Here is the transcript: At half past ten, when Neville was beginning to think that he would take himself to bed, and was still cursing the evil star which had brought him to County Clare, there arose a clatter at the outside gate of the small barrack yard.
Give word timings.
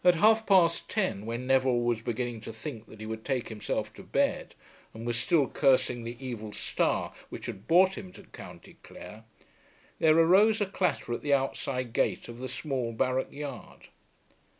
At 0.03 0.15
half 0.15 0.47
past 0.47 0.89
ten, 0.89 1.27
when 1.27 1.45
Neville 1.45 1.81
was 1.81 2.01
beginning 2.01 2.41
to 2.41 2.51
think 2.51 2.87
that 2.87 2.99
he 2.99 3.05
would 3.05 3.23
take 3.23 3.49
himself 3.49 3.93
to 3.93 4.01
bed, 4.01 4.55
and 4.95 5.05
was 5.05 5.15
still 5.15 5.47
cursing 5.47 6.03
the 6.03 6.17
evil 6.19 6.53
star 6.53 7.13
which 7.29 7.45
had 7.45 7.67
brought 7.67 7.99
him 7.99 8.11
to 8.13 8.23
County 8.23 8.77
Clare, 8.81 9.25
there 9.99 10.17
arose 10.17 10.59
a 10.59 10.65
clatter 10.65 11.13
at 11.13 11.21
the 11.21 11.35
outside 11.35 11.93
gate 11.93 12.27
of 12.27 12.39
the 12.39 12.49
small 12.49 12.93
barrack 12.93 13.31
yard. 13.31 13.89